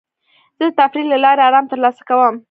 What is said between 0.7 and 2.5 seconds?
تفریح له لارې ارام ترلاسه کوم.